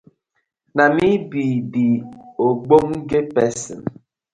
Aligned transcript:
Na 0.75 0.85
mi 0.95 1.09
bi 1.29 1.45
de 1.73 1.85
ogbonge 2.49 3.19
pesin. 3.33 3.81